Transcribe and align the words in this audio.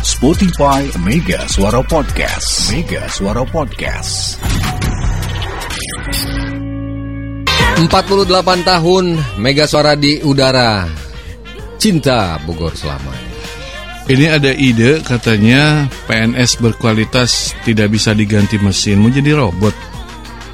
Spotify 0.00 0.88
Mega 1.04 1.44
Suara 1.44 1.84
Podcast. 1.84 2.72
Mega 2.72 3.04
Suara 3.08 3.44
Podcast. 3.44 4.40
48 7.80 7.84
tahun 8.64 9.04
Mega 9.36 9.64
Suara 9.68 9.92
di 9.96 10.20
udara. 10.24 10.88
Cinta 11.76 12.36
Bogor 12.44 12.72
selamanya. 12.76 13.28
Ini 14.10 14.26
ada 14.26 14.50
ide 14.50 15.04
katanya 15.04 15.86
PNS 16.08 16.58
berkualitas 16.58 17.54
tidak 17.62 17.94
bisa 17.94 18.10
diganti 18.10 18.58
mesin, 18.58 18.98
mau 19.00 19.12
jadi 19.12 19.36
robot. 19.36 19.72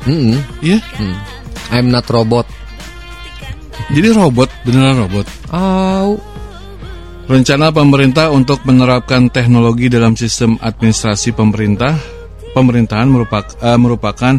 Hmm, 0.04 0.38
Iya, 0.60 0.78
hmm. 1.00 1.16
I'm 1.72 1.88
not 1.90 2.06
robot. 2.10 2.46
jadi 3.90 4.10
robot, 4.12 4.50
beneran 4.66 5.06
robot. 5.06 5.26
Au. 5.54 6.18
Rencana 7.26 7.74
pemerintah 7.74 8.30
untuk 8.30 8.62
menerapkan 8.62 9.26
teknologi 9.34 9.90
dalam 9.90 10.14
sistem 10.14 10.54
administrasi 10.62 11.34
pemerintah, 11.34 11.98
pemerintahan 12.54 13.10
merupakan, 13.10 13.58
merupakan 13.82 14.38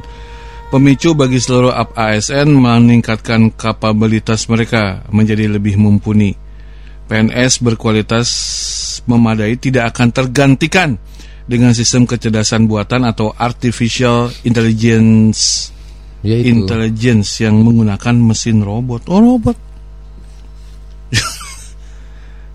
pemicu 0.72 1.12
bagi 1.12 1.36
seluruh 1.36 1.76
ASN 1.76 2.48
meningkatkan 2.48 3.52
kapabilitas 3.52 4.48
mereka 4.48 5.04
menjadi 5.12 5.52
lebih 5.52 5.76
mumpuni. 5.76 6.32
PNS 7.12 7.60
berkualitas 7.60 8.28
memadai 9.04 9.60
tidak 9.60 9.92
akan 9.92 10.08
tergantikan 10.16 10.96
dengan 11.44 11.76
sistem 11.76 12.08
kecerdasan 12.08 12.72
buatan 12.72 13.04
atau 13.04 13.36
artificial 13.36 14.32
intelligence 14.48 15.72
Yaitu. 16.24 16.56
intelligence 16.56 17.44
yang 17.44 17.60
menggunakan 17.60 18.16
mesin 18.16 18.64
robot. 18.64 19.12
Oh, 19.12 19.20
robot. 19.20 19.60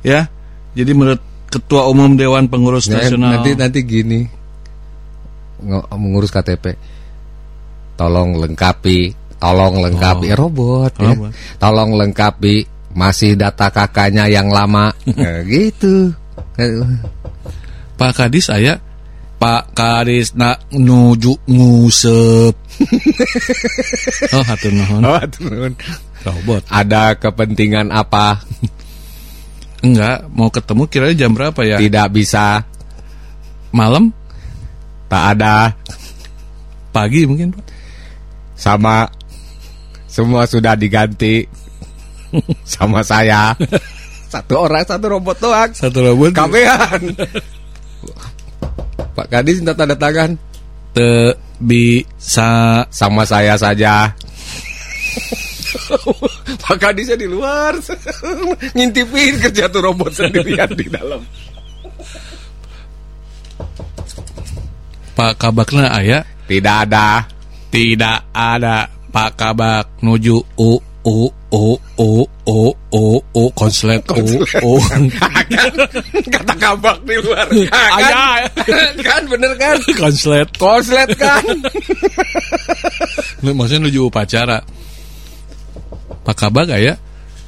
ya. 0.03 0.29
Jadi 0.73 0.93
menurut 0.95 1.23
Ketua 1.53 1.85
Umum 1.85 2.17
Dewan 2.17 2.49
Pengurus 2.49 2.89
Nah, 2.89 3.05
Nasional 3.05 3.39
nanti 3.41 3.51
nanti 3.53 3.81
gini. 3.85 4.21
Mengurus 5.93 6.33
KTP. 6.33 6.75
Tolong 7.95 8.41
lengkapi, 8.41 9.13
tolong 9.37 9.85
lengkapi 9.85 10.33
Oh. 10.33 10.49
robot, 10.49 10.93
ya. 10.97 11.13
Tolong 11.61 11.93
lengkapi 11.93 12.67
masih 12.97 13.37
data 13.37 13.69
kakaknya 13.69 14.27
yang 14.33 14.49
lama. 14.49 14.91
Nah, 15.13 15.45
gitu. 15.53 16.11
Pak 18.01 18.13
Kadis 18.17 18.49
saya 18.49 18.81
Pak 19.43 19.75
Kadis 19.75 20.39
nak 20.39 20.71
nuju 20.71 21.35
ngusep. 21.51 22.55
oh, 24.39 24.45
hatur 24.47 24.71
nuhun. 24.71 25.03
Oh, 25.03 25.19
turun. 25.35 25.73
Robot. 26.23 26.63
Ada 26.71 27.19
kepentingan 27.19 27.91
apa? 27.91 28.39
Enggak, 29.83 30.31
mau 30.31 30.49
ketemu 30.49 30.83
kira 30.87 31.11
jam 31.13 31.35
berapa 31.35 31.59
ya? 31.67 31.83
Tidak 31.83 32.07
bisa, 32.15 32.63
Malam? 33.75 34.15
tak 35.13 35.37
ada 35.37 35.77
Pagi 36.89 37.29
mungkin, 37.29 37.53
Pak. 37.53 37.65
sama 38.57 39.05
semua 40.09 40.45
sudah 40.45 40.77
diganti 40.77 41.45
sama 42.65 43.05
saya. 43.05 43.53
Satu 44.29 44.65
orang 44.65 44.85
satu 44.85 45.07
robot 45.13 45.37
doang. 45.41 45.71
Satu 45.73 46.01
robot. 46.01 46.33
Kabehan. 46.33 47.03
Pak 49.13 49.27
Kadis 49.29 49.61
minta 49.61 49.77
tanda 49.77 49.97
tangan 49.97 50.37
Te 50.93 51.37
bisa 51.61 52.85
sama 52.89 53.25
saya 53.25 53.57
saja. 53.57 54.13
Pak 56.73 56.81
Kadisnya 56.81 57.21
di 57.21 57.29
luar? 57.29 57.77
Ngintipin 58.77 59.37
kerja 59.45 59.69
tuh 59.69 59.85
robot 59.85 60.09
sendirian 60.09 60.73
di 60.73 60.89
dalam. 60.89 61.21
Pak 65.13 65.37
kabaknya 65.37 65.93
ayah? 66.01 66.25
Tidak 66.49 66.77
ada. 66.89 67.29
Tidak 67.69 68.33
ada 68.33 68.89
Pak 68.89 69.31
Kabak. 69.37 70.01
Nuju 70.01 70.41
U 70.57 70.81
U 71.05 71.29
U 71.53 71.65
U 71.77 72.11
U 72.49 72.61
U 72.73 73.05
U 73.21 73.45
konslet 73.53 74.01
U 74.09 74.25
U. 74.65 74.73
Kata 76.33 76.55
kabak 76.57 77.05
di 77.05 77.21
luar. 77.21 77.53
Ayah. 77.53 78.17
Ah, 78.17 78.37
kan? 78.65 78.93
kan 79.13 79.23
bener 79.29 79.53
kan? 79.61 79.77
Konslet. 79.93 80.49
Konslet 80.57 81.13
kan? 81.21 81.45
Maksudnya 83.45 83.93
nuju 83.93 84.09
upacara. 84.09 84.65
Pak 86.23 86.37
Kabak 86.37 86.71
aya? 86.71 86.95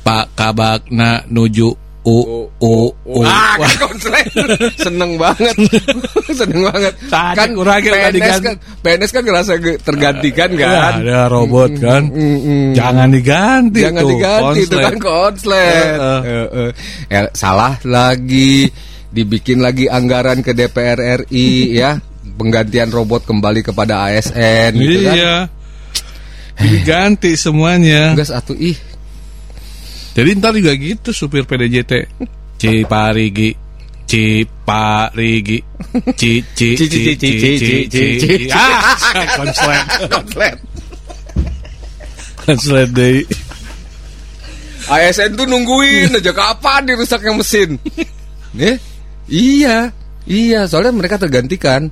Pak 0.02 0.34
Kabak 0.34 0.90
na 0.90 1.22
nuju 1.26 1.72
u 2.04 2.16
u 2.52 2.74
u. 2.92 3.18
Ah, 3.24 3.56
kan 3.56 3.88
konslet. 3.88 4.28
Seneng 4.76 5.16
banget. 5.16 5.56
Seneng 6.38 6.68
banget. 6.68 6.92
Tadi 7.08 7.32
kan 7.34 7.48
kurang 7.56 7.80
PNS 7.80 8.38
kan 8.44 8.54
PNS 8.84 9.10
kan 9.10 9.22
ngerasa 9.24 9.52
ge- 9.56 9.80
tergantikan 9.80 10.52
Ya, 10.52 10.68
kan? 10.68 10.92
ada 11.00 11.32
robot 11.32 11.72
kan. 11.80 12.04
Mm-mm. 12.04 12.76
Jangan 12.76 13.08
diganti 13.08 13.80
Jangan 13.80 14.02
tuh, 14.04 14.10
diganti 14.12 14.60
itu 14.60 14.68
konslet. 14.68 14.84
kan 14.84 14.96
konslet. 15.00 15.96
Heeh. 15.96 16.70
Eh, 17.08 17.26
salah 17.32 17.80
lagi 17.82 18.68
dibikin 19.08 19.64
lagi 19.64 19.88
anggaran 19.88 20.44
ke 20.44 20.52
DPR 20.52 21.24
RI 21.24 21.48
ya 21.72 21.96
penggantian 22.34 22.90
robot 22.90 23.24
kembali 23.24 23.62
kepada 23.62 24.10
ASN 24.10 24.74
gitu 24.74 24.98
kan. 25.06 25.14
Iya. 25.16 25.36
Diganti 26.54 27.34
semuanya. 27.34 28.14
Gas 28.14 28.30
atuh 28.30 28.54
ih. 28.54 28.76
Jadi 30.14 30.30
ntar 30.38 30.54
juga 30.54 30.70
gitu 30.78 31.10
supir 31.10 31.42
PDJT. 31.42 31.92
Ciparigi, 32.54 33.50
Ciparigi, 34.06 35.58
Ci 36.14 36.32
Ci 36.54 36.68
Ci, 36.78 36.86
ci, 36.86 36.86
ci, 36.86 37.12
ci, 37.18 37.30
ci, 37.58 37.76
ci, 37.90 38.06
ci, 38.22 38.28
ci. 38.46 38.46
Ah, 38.54 38.94
konslet, 39.34 39.82
Konslet. 40.06 40.56
konslet 42.38 42.88
deh. 42.94 43.18
ASN 44.84 45.32
tuh 45.34 45.48
nungguin 45.48 46.12
aja 46.12 46.30
kapan 46.30 46.84
dirusaknya 46.86 47.32
mesin. 47.34 47.80
Eh? 48.54 48.76
Iya. 49.26 49.90
Iya, 50.24 50.68
soalnya 50.70 50.92
mereka 50.94 51.16
tergantikan. 51.18 51.88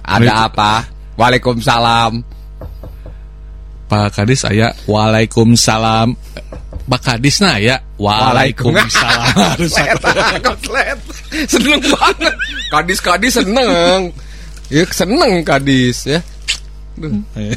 Ada 0.00 0.18
Mereka- 0.24 0.46
apa? 0.50 0.72
Waalaikumsalam. 1.14 2.12
Pak 3.90 4.14
Kadis 4.14 4.46
aya 4.46 4.70
Waalaikumsalam. 4.86 6.14
Pak 6.86 7.00
Kadis 7.02 7.42
nah 7.42 7.58
ya 7.58 7.82
Waalaikumsalam. 7.98 9.34
Harus 9.34 9.74
konslet. 10.38 10.98
Seneng 11.50 11.82
banget. 11.82 12.34
Kadis-kadis 12.70 13.42
seneng. 13.42 14.14
Ya 14.70 14.86
seneng 14.94 15.42
kadis 15.42 16.06
ya. 16.06 16.22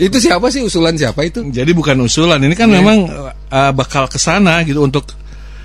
Itu 0.02 0.18
siapa 0.18 0.50
sih 0.50 0.66
usulan 0.66 0.98
siapa 0.98 1.22
itu? 1.28 1.46
Jadi 1.52 1.76
bukan 1.76 2.00
usulan, 2.02 2.40
ini 2.42 2.56
kan 2.56 2.72
memang 2.72 3.06
uh, 3.52 3.72
bakal 3.76 4.08
ke 4.10 4.18
sana 4.18 4.66
gitu 4.66 4.82
untuk 4.82 5.06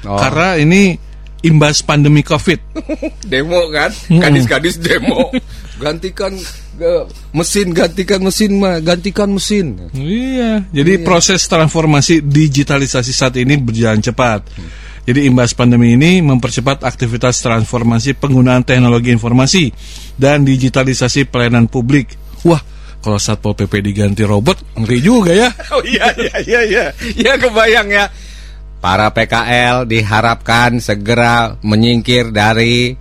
Oh. 0.06 0.14
karena 0.14 0.54
ini 0.54 0.94
imbas 1.42 1.82
pandemi 1.82 2.22
Covid. 2.22 2.62
Demo 3.30 3.66
kan? 3.74 3.90
Kadis-kadis 4.06 4.78
demo. 4.78 5.34
Gantikan 5.82 6.38
mesin, 7.34 7.74
gantikan 7.74 8.20
mesin 8.22 8.52
mah, 8.58 8.78
gantikan 8.80 9.28
mesin. 9.30 9.90
Iya, 9.92 10.66
jadi 10.70 11.02
proses 11.02 11.44
transformasi 11.46 12.24
digitalisasi 12.24 13.12
saat 13.12 13.34
ini 13.36 13.58
berjalan 13.58 14.00
cepat. 14.00 14.46
Jadi 15.08 15.24
imbas 15.24 15.56
pandemi 15.56 15.96
ini 15.96 16.20
mempercepat 16.20 16.84
aktivitas 16.84 17.40
transformasi 17.40 18.12
penggunaan 18.20 18.60
teknologi 18.60 19.08
informasi 19.08 19.72
dan 20.20 20.44
digitalisasi 20.44 21.24
pelayanan 21.32 21.64
publik. 21.64 22.12
Wah, 22.44 22.60
kalau 23.00 23.16
Satpol 23.16 23.56
PP 23.56 23.80
diganti 23.80 24.20
robot, 24.28 24.76
ngeri 24.76 24.98
juga 25.00 25.32
ya. 25.32 25.48
Oh 25.72 25.80
iya 25.80 26.12
iya 26.12 26.36
iya 26.44 26.60
iya. 26.60 26.84
Ya 27.16 27.32
kebayang 27.40 27.88
ya. 27.88 28.12
Para 28.84 29.08
PKL 29.10 29.88
diharapkan 29.88 30.76
segera 30.76 31.56
menyingkir 31.64 32.28
dari 32.28 32.92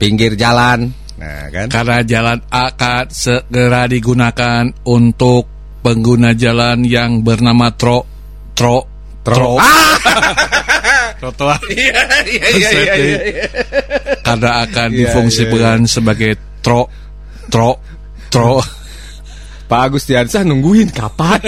pinggir 0.00 0.40
jalan. 0.40 0.96
Nah, 1.20 1.52
kan? 1.52 1.66
Karena 1.68 1.98
jalan 2.00 2.38
akan 2.48 3.04
segera 3.12 3.84
digunakan 3.84 4.64
untuk 4.88 5.44
pengguna 5.84 6.32
jalan 6.32 6.80
yang 6.84 7.20
bernama 7.20 7.68
tro 7.76 8.08
tro 8.56 8.88
tro 9.20 9.60
trotoar. 11.20 11.60
Iya 11.70 12.48
iya 12.56 12.70
iya 12.72 12.94
iya. 12.96 13.18
iya. 13.28 13.46
karena 14.24 14.64
akan 14.64 14.88
Iya, 14.92 14.98
difungsikan 15.12 15.78
sebagai 15.84 16.36
tro 16.64 16.88
tro 17.52 17.76
tro 18.32 18.60
Pak 19.70 19.80
Agustiansah 19.86 20.42
nungguin 20.42 20.90
kapan? 20.90 21.38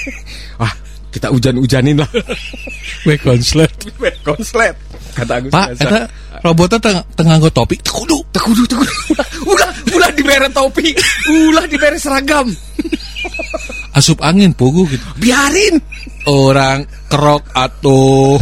Wah, 0.62 0.70
kita 1.16 1.32
hujan-hujanin 1.32 1.96
lah. 1.96 2.10
we 3.08 3.16
konslet 3.16 3.72
Konslet. 4.20 4.76
Kata 5.16 5.40
pak 5.48 5.72
Agustiansah. 5.72 5.88
eta 5.88 6.00
robotnya 6.44 6.76
tengah 6.76 7.02
tengah 7.16 7.40
nganggo 7.40 7.50
topi 7.56 7.80
tekudu 7.80 8.20
Tekudu, 8.36 8.62
tekudu. 8.68 8.92
Ulah, 9.50 9.70
ulah 9.96 10.10
dibere 10.12 10.44
topi. 10.52 10.92
Ulah 11.32 11.64
dibere 11.64 11.96
seragam. 11.96 12.44
asup 13.96 14.20
angin 14.20 14.52
pugu 14.52 14.84
gitu 14.92 15.00
Biarin. 15.16 15.80
orang 16.28 16.84
kerok 17.08 17.40
atuh. 17.56 18.36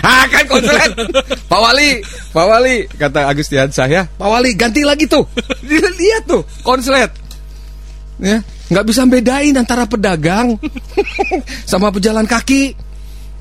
ah 0.00 0.24
kan 0.30 0.44
konslet. 0.48 0.88
Pak 1.50 1.60
Wali, 1.60 2.00
Pak 2.32 2.46
Wali 2.48 2.88
kata 2.96 3.28
Agustian 3.28 3.68
saya, 3.68 4.08
Pak 4.08 4.24
Wali 4.30 4.56
ganti 4.56 4.80
lagi 4.86 5.04
tuh. 5.04 5.26
Lihat 5.68 6.24
tuh 6.24 6.40
konslet. 6.64 7.12
Ya, 8.20 8.38
nggak 8.68 8.84
bisa 8.84 9.08
bedain 9.08 9.56
antara 9.56 9.88
pedagang 9.88 10.60
sama 11.70 11.88
pejalan 11.88 12.28
kaki. 12.28 12.76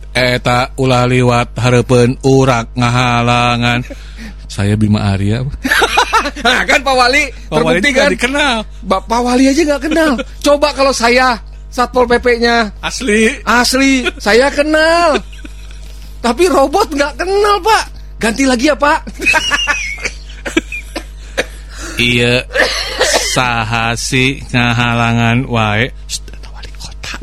Eta 0.10 0.74
ulah 0.80 1.06
liwat 1.06 1.54
harapan 1.54 2.16
urak 2.24 2.74
ngahalangan. 2.74 3.84
Saya 4.50 4.74
Bima 4.74 5.14
Arya. 5.14 5.46
nah, 6.46 6.66
kan 6.66 6.81
Pak 6.81 6.96
Wali 6.98 7.30
Pak 7.30 7.54
terbukti 7.62 7.90
kan. 7.94 8.10
dikenal. 8.10 8.58
Ba- 8.81 9.06
Pak 9.06 9.22
Wali 9.22 9.46
aja 9.46 9.62
nggak 9.62 9.84
kenal. 9.86 10.18
Coba 10.46 10.74
kalau 10.74 10.90
saya 10.90 11.38
Satpol 11.70 12.10
PP-nya 12.10 12.74
Asli. 12.82 13.30
asli, 13.46 14.02
saya 14.18 14.50
kenal. 14.50 15.22
Tapi 16.18 16.50
robot 16.50 16.90
nggak 16.90 17.14
kenal 17.22 17.62
Pak. 17.62 17.86
Ganti 18.18 18.44
lagi 18.50 18.74
ya 18.74 18.75
Pak. 18.75 19.00
Iya 22.00 22.48
sahasi 23.34 24.42
ngahalangan 24.50 25.46
wae. 25.46 25.86
Wali 26.50 26.72
kota. 26.81 27.14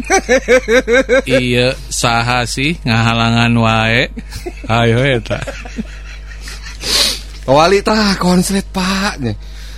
iya 1.26 1.74
sahasi 1.90 2.78
ngahalangan 2.86 3.52
wae. 3.58 4.02
Ayo 4.70 5.02
eta. 5.02 5.42
Wali 7.46 7.78
tah 7.82 8.14
konslet 8.18 8.66
Pak. 8.70 9.22
Nih. 9.22 9.36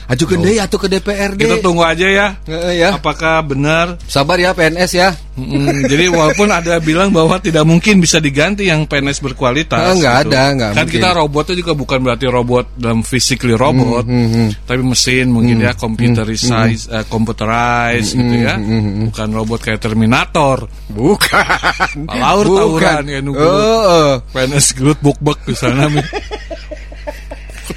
Ajukan 0.08 0.40
deh 0.40 0.56
atuh 0.56 0.80
ke 0.80 0.88
DPRD. 0.88 1.36
Kita 1.36 1.56
tunggu 1.60 1.84
aja 1.84 2.08
ya. 2.08 2.26
Ya. 2.72 2.96
Apakah 2.96 3.44
benar? 3.44 4.00
Sabar 4.08 4.40
ya 4.40 4.56
PNS 4.56 4.92
ya. 4.96 5.12
Mm, 5.38 5.84
jadi 5.86 6.10
walaupun 6.10 6.48
ada 6.50 6.80
bilang 6.82 7.12
bahwa 7.14 7.36
tidak 7.38 7.62
mungkin 7.62 8.00
bisa 8.00 8.16
diganti 8.18 8.66
yang 8.66 8.88
PNS 8.88 9.20
berkualitas. 9.20 9.78
Ah, 9.78 9.94
nggak 9.94 10.14
gitu. 10.24 10.28
ada, 10.32 10.42
nggak 10.56 10.70
Kan 10.72 10.82
mungkin. 10.88 10.96
kita 10.98 11.08
robotnya 11.14 11.54
juga 11.60 11.72
bukan 11.76 11.98
berarti 12.02 12.26
robot 12.26 12.64
dalam 12.74 13.00
physically 13.06 13.54
robot, 13.54 14.02
hmm, 14.08 14.66
tapi 14.66 14.82
mesin 14.82 15.30
mungkin 15.30 15.62
ya 15.62 15.76
computerized, 15.78 16.90
eh, 16.90 17.04
computerized 17.06 18.16
gitu 18.18 18.34
ya. 18.34 18.56
hmm, 18.58 19.12
Bukan 19.12 19.28
robot 19.30 19.60
kayak 19.62 19.78
Terminator. 19.78 20.66
Bukan. 20.90 22.08
Palaur 22.08 22.46
tawuran 22.48 23.04
ya 23.06 23.18
nunggu. 23.22 23.38
Oh, 23.38 23.82
oh. 23.84 24.12
PNS 24.32 24.72
gelut 24.74 24.98
buk-buk 25.04 25.38
di 25.46 25.54
sana. 25.54 25.86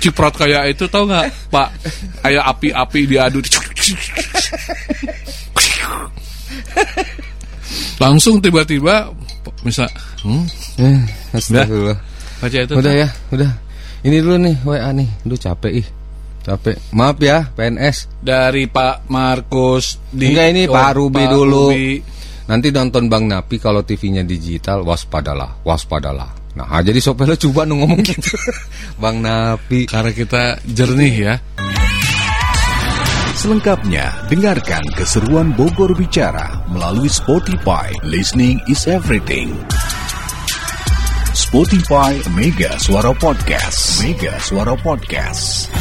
Mi. 0.01 0.03
Ciprot 0.09 0.33
kayak 0.33 0.73
itu 0.73 0.89
tau 0.89 1.05
nggak 1.05 1.53
Pak? 1.53 1.69
Kayak 2.25 2.43
api-api 2.57 2.99
diadu. 3.05 3.39
Langsung 8.01 8.41
tiba-tiba 8.41 9.13
misal 9.61 9.85
hmm, 10.25 10.45
Eh, 10.81 10.99
Astagfirullah. 11.37 11.97
baca 12.41 12.57
itu 12.57 12.73
Udah 12.73 12.93
ya, 12.97 13.09
udah. 13.29 13.51
Ini 14.01 14.17
dulu 14.25 14.41
nih 14.41 14.55
WA 14.65 14.89
nih. 14.89 15.09
Duh 15.21 15.37
capek 15.37 15.85
ih. 15.85 15.87
Capek. 16.41 16.73
Maaf 16.97 17.21
ya 17.21 17.45
PNS. 17.53 18.09
dari 18.17 18.65
Pak 18.65 19.05
Markus 19.13 20.01
di 20.09 20.33
Enggak 20.33 20.47
ini 20.49 20.65
oh, 20.65 20.73
Pak 20.73 20.89
Ruby 20.97 21.23
dulu. 21.29 21.69
Ruby. 21.69 22.01
Nanti 22.49 22.73
nonton 22.73 23.05
Bang 23.05 23.29
Napi 23.29 23.61
kalau 23.61 23.85
TV-nya 23.85 24.25
digital 24.25 24.81
waspadalah, 24.81 25.61
waspadalah. 25.61 26.40
Nah, 26.51 26.67
ah, 26.67 26.81
jadi 26.83 26.99
sopirnya 26.99 27.39
coba 27.39 27.63
nu 27.63 27.79
ngomong 27.79 28.03
gitu. 28.03 28.35
Bang 29.01 29.23
Napi. 29.23 29.87
Karena 29.87 30.11
kita 30.11 30.59
jernih 30.67 31.13
ya. 31.15 31.33
Selengkapnya, 33.41 34.29
dengarkan 34.29 34.85
keseruan 34.93 35.49
Bogor 35.57 35.97
Bicara 35.97 36.61
melalui 36.69 37.09
Spotify. 37.09 37.89
Listening 38.05 38.61
is 38.69 38.85
everything. 38.85 39.55
Spotify 41.31 42.13
Mega 42.37 42.77
Suara 42.77 43.15
Podcast. 43.17 44.03
Mega 44.03 44.35
Suara 44.37 44.75
Podcast. 44.77 45.71